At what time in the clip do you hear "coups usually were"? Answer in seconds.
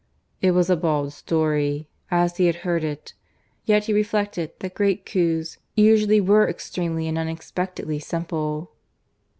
5.05-6.49